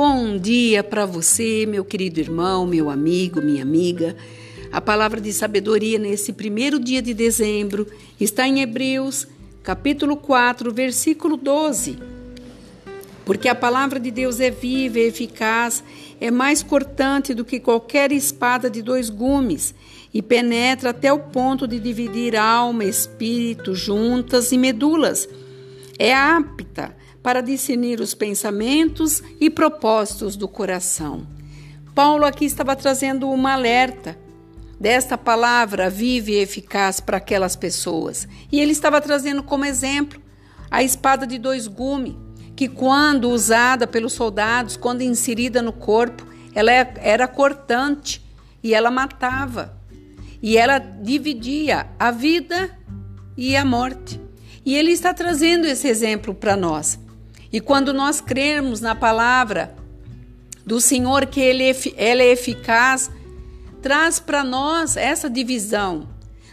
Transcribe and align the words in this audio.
Bom 0.00 0.38
dia 0.38 0.84
para 0.84 1.04
você, 1.04 1.66
meu 1.66 1.84
querido 1.84 2.20
irmão, 2.20 2.64
meu 2.64 2.88
amigo, 2.88 3.42
minha 3.42 3.64
amiga. 3.64 4.14
A 4.70 4.80
palavra 4.80 5.20
de 5.20 5.32
sabedoria 5.32 5.98
nesse 5.98 6.32
primeiro 6.32 6.78
dia 6.78 7.02
de 7.02 7.12
dezembro 7.12 7.84
está 8.20 8.46
em 8.46 8.60
Hebreus, 8.60 9.26
capítulo 9.60 10.16
4, 10.16 10.72
versículo 10.72 11.36
12. 11.36 11.98
Porque 13.24 13.48
a 13.48 13.56
palavra 13.56 13.98
de 13.98 14.12
Deus 14.12 14.38
é 14.38 14.52
viva 14.52 15.00
e 15.00 15.08
eficaz, 15.08 15.82
é 16.20 16.30
mais 16.30 16.62
cortante 16.62 17.34
do 17.34 17.44
que 17.44 17.58
qualquer 17.58 18.12
espada 18.12 18.70
de 18.70 18.82
dois 18.82 19.10
gumes 19.10 19.74
e 20.14 20.22
penetra 20.22 20.90
até 20.90 21.12
o 21.12 21.18
ponto 21.18 21.66
de 21.66 21.80
dividir 21.80 22.36
alma, 22.36 22.84
espírito, 22.84 23.74
juntas 23.74 24.52
e 24.52 24.58
medulas. 24.58 25.28
É 25.98 26.14
apta 26.14 26.94
para 27.28 27.42
discernir 27.42 28.00
os 28.00 28.14
pensamentos 28.14 29.22
e 29.38 29.50
propósitos 29.50 30.34
do 30.34 30.48
coração. 30.48 31.26
Paulo 31.94 32.24
aqui 32.24 32.46
estava 32.46 32.74
trazendo 32.74 33.28
uma 33.28 33.52
alerta 33.52 34.18
desta 34.80 35.18
palavra 35.18 35.90
vive 35.90 36.32
e 36.32 36.38
eficaz 36.38 37.00
para 37.00 37.18
aquelas 37.18 37.54
pessoas. 37.54 38.26
E 38.50 38.58
ele 38.58 38.72
estava 38.72 38.98
trazendo 38.98 39.42
como 39.42 39.66
exemplo 39.66 40.18
a 40.70 40.82
espada 40.82 41.26
de 41.26 41.36
dois 41.36 41.66
gumes, 41.66 42.14
que 42.56 42.66
quando 42.66 43.28
usada 43.28 43.86
pelos 43.86 44.14
soldados, 44.14 44.78
quando 44.78 45.02
inserida 45.02 45.60
no 45.60 45.74
corpo, 45.74 46.26
ela 46.54 46.72
é, 46.72 46.94
era 46.96 47.28
cortante 47.28 48.24
e 48.62 48.72
ela 48.72 48.90
matava. 48.90 49.78
E 50.40 50.56
ela 50.56 50.78
dividia 50.78 51.88
a 51.98 52.10
vida 52.10 52.70
e 53.36 53.54
a 53.54 53.66
morte. 53.66 54.18
E 54.64 54.74
ele 54.74 54.92
está 54.92 55.12
trazendo 55.12 55.66
esse 55.66 55.88
exemplo 55.88 56.34
para 56.34 56.56
nós. 56.56 56.98
E 57.52 57.60
quando 57.60 57.92
nós 57.92 58.20
cremos 58.20 58.80
na 58.80 58.94
palavra 58.94 59.74
do 60.66 60.80
Senhor 60.80 61.26
que 61.26 61.40
ele, 61.40 61.64
ela 61.96 62.22
é 62.22 62.32
eficaz, 62.32 63.10
traz 63.80 64.20
para 64.20 64.44
nós 64.44 64.96
essa 64.96 65.30
divisão. 65.30 66.08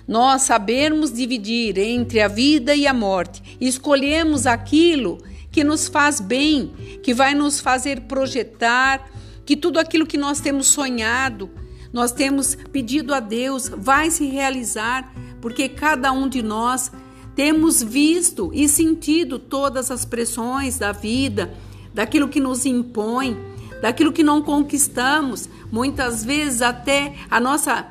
Nós 0.07 0.43
sabermos 0.43 1.11
dividir 1.11 1.77
entre 1.77 2.21
a 2.21 2.27
vida 2.27 2.75
e 2.75 2.87
a 2.87 2.93
morte. 2.93 3.57
Escolhemos 3.59 4.45
aquilo 4.45 5.17
que 5.51 5.63
nos 5.63 5.87
faz 5.87 6.21
bem, 6.21 6.71
que 7.01 7.13
vai 7.13 7.33
nos 7.33 7.59
fazer 7.59 8.01
projetar, 8.01 9.09
que 9.45 9.55
tudo 9.55 9.79
aquilo 9.79 10.05
que 10.05 10.17
nós 10.17 10.39
temos 10.39 10.67
sonhado, 10.67 11.49
nós 11.91 12.11
temos 12.11 12.55
pedido 12.71 13.13
a 13.13 13.19
Deus, 13.19 13.69
vai 13.69 14.11
se 14.11 14.25
realizar, 14.27 15.13
porque 15.41 15.69
cada 15.69 16.11
um 16.11 16.27
de 16.27 16.41
nós 16.43 16.91
temos 17.35 17.83
visto 17.83 18.49
e 18.53 18.67
sentido 18.69 19.37
todas 19.37 19.91
as 19.91 20.05
pressões 20.05 20.77
da 20.77 20.91
vida, 20.91 21.53
daquilo 21.93 22.29
que 22.29 22.39
nos 22.39 22.65
impõe, 22.65 23.37
daquilo 23.81 24.13
que 24.13 24.23
não 24.23 24.41
conquistamos, 24.41 25.49
muitas 25.71 26.23
vezes 26.23 26.61
até 26.61 27.15
a 27.29 27.39
nossa 27.39 27.87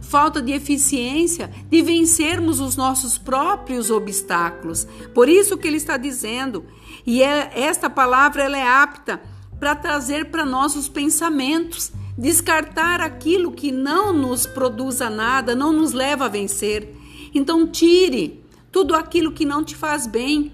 falta 0.00 0.42
de 0.42 0.52
eficiência 0.52 1.50
de 1.70 1.80
vencermos 1.80 2.60
os 2.60 2.76
nossos 2.76 3.16
próprios 3.16 3.90
obstáculos. 3.90 4.86
Por 5.14 5.28
isso 5.28 5.56
que 5.56 5.66
ele 5.66 5.78
está 5.78 5.96
dizendo, 5.96 6.64
e 7.06 7.22
é, 7.22 7.50
esta 7.54 7.88
palavra 7.88 8.42
ela 8.42 8.58
é 8.58 8.66
apta 8.66 9.22
para 9.58 9.74
trazer 9.74 10.26
para 10.26 10.44
nós 10.44 10.76
os 10.76 10.88
pensamentos, 10.88 11.92
descartar 12.18 13.00
aquilo 13.00 13.52
que 13.52 13.72
não 13.72 14.12
nos 14.12 14.44
produza 14.44 15.08
nada, 15.08 15.54
não 15.54 15.72
nos 15.72 15.92
leva 15.92 16.26
a 16.26 16.28
vencer. 16.28 16.94
Então 17.34 17.66
tire 17.66 18.41
tudo 18.72 18.94
aquilo 18.94 19.30
que 19.30 19.44
não 19.44 19.62
te 19.62 19.76
faz 19.76 20.06
bem. 20.06 20.52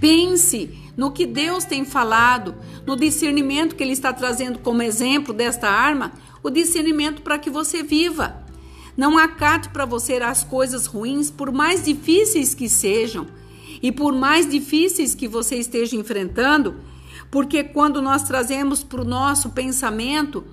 Pense 0.00 0.76
no 0.96 1.12
que 1.12 1.26
Deus 1.26 1.64
tem 1.64 1.84
falado, 1.84 2.54
no 2.86 2.96
discernimento 2.96 3.76
que 3.76 3.84
Ele 3.84 3.92
está 3.92 4.12
trazendo 4.12 4.58
como 4.58 4.82
exemplo 4.82 5.34
desta 5.34 5.68
arma, 5.68 6.12
o 6.42 6.48
discernimento 6.48 7.20
para 7.20 7.38
que 7.38 7.50
você 7.50 7.82
viva. 7.82 8.42
Não 8.96 9.18
acate 9.18 9.68
para 9.68 9.84
você 9.84 10.14
as 10.14 10.42
coisas 10.42 10.86
ruins, 10.86 11.30
por 11.30 11.52
mais 11.52 11.84
difíceis 11.84 12.54
que 12.54 12.68
sejam, 12.68 13.26
e 13.82 13.92
por 13.92 14.14
mais 14.14 14.48
difíceis 14.48 15.14
que 15.14 15.28
você 15.28 15.56
esteja 15.56 15.96
enfrentando, 15.96 16.76
porque 17.30 17.62
quando 17.62 18.00
nós 18.00 18.22
trazemos 18.22 18.82
para 18.82 19.02
o 19.02 19.04
nosso 19.04 19.50
pensamento 19.50 20.44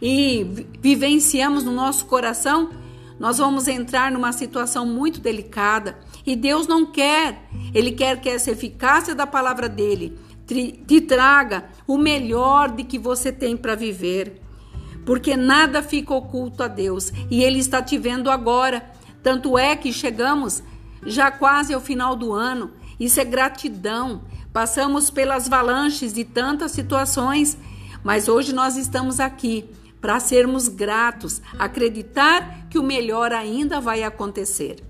e 0.00 0.66
vivenciamos 0.80 1.64
no 1.64 1.72
nosso 1.72 2.06
coração, 2.06 2.70
nós 3.18 3.38
vamos 3.38 3.68
entrar 3.68 4.10
numa 4.10 4.32
situação 4.32 4.86
muito 4.86 5.20
delicada 5.20 5.98
e 6.26 6.34
Deus 6.34 6.66
não 6.66 6.86
quer. 6.86 7.48
Ele 7.74 7.92
quer 7.92 8.20
que 8.20 8.28
essa 8.28 8.50
eficácia 8.50 9.14
da 9.14 9.26
palavra 9.26 9.68
dele 9.68 10.18
te 10.86 11.00
traga 11.00 11.64
o 11.86 11.96
melhor 11.96 12.70
de 12.70 12.84
que 12.84 12.98
você 12.98 13.32
tem 13.32 13.56
para 13.56 13.74
viver. 13.74 14.40
Porque 15.04 15.36
nada 15.36 15.82
fica 15.82 16.14
oculto 16.14 16.62
a 16.62 16.68
Deus 16.68 17.12
e 17.30 17.42
Ele 17.42 17.58
está 17.58 17.82
te 17.82 17.98
vendo 17.98 18.30
agora. 18.30 18.84
Tanto 19.22 19.58
é 19.58 19.74
que 19.76 19.92
chegamos 19.92 20.62
já 21.04 21.30
quase 21.30 21.74
ao 21.74 21.80
final 21.80 22.14
do 22.14 22.32
ano. 22.32 22.70
Isso 22.98 23.20
é 23.20 23.24
gratidão. 23.24 24.22
Passamos 24.52 25.10
pelas 25.10 25.46
avalanches 25.46 26.12
de 26.12 26.24
tantas 26.24 26.72
situações, 26.72 27.56
mas 28.04 28.28
hoje 28.28 28.52
nós 28.52 28.76
estamos 28.76 29.18
aqui 29.18 29.68
para 30.02 30.18
sermos 30.18 30.66
gratos, 30.66 31.40
acreditar 31.56 32.66
que 32.68 32.76
o 32.78 32.82
melhor 32.82 33.32
ainda 33.32 33.80
vai 33.80 34.02
acontecer. 34.02 34.82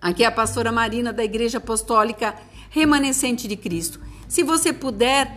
Aqui 0.00 0.22
é 0.22 0.26
a 0.26 0.30
pastora 0.30 0.70
Marina 0.70 1.12
da 1.12 1.24
Igreja 1.24 1.56
Apostólica 1.56 2.34
Remanescente 2.68 3.48
de 3.48 3.56
Cristo. 3.56 3.98
Se 4.28 4.42
você 4.42 4.70
puder, 4.70 5.34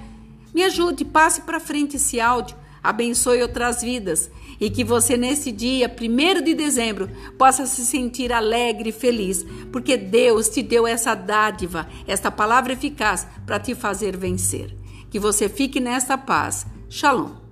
me 0.54 0.62
ajude, 0.64 1.06
passe 1.06 1.42
para 1.42 1.60
frente 1.60 1.96
esse 1.96 2.20
áudio, 2.20 2.58
abençoe 2.84 3.42
outras 3.42 3.82
vidas 3.82 4.30
e 4.60 4.70
que 4.70 4.84
você 4.84 5.16
nesse 5.16 5.52
dia, 5.52 5.90
1 5.90 6.44
de 6.44 6.54
dezembro, 6.54 7.10
possa 7.38 7.66
se 7.66 7.86
sentir 7.86 8.34
alegre 8.34 8.90
e 8.90 8.94
feliz, 8.94 9.46
porque 9.72 9.96
Deus 9.96 10.50
te 10.50 10.62
deu 10.62 10.86
essa 10.86 11.16
dádiva, 11.16 11.88
esta 12.06 12.30
palavra 12.30 12.74
eficaz 12.74 13.28
para 13.46 13.60
te 13.60 13.74
fazer 13.74 14.18
vencer. 14.18 14.76
Que 15.10 15.20
você 15.20 15.48
fique 15.48 15.80
nesta 15.80 16.18
paz. 16.18 16.66
Shalom. 16.90 17.45